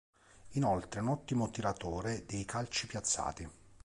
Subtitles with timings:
[0.53, 3.47] Inoltre è un ottimo tiratore dei calci piazzati.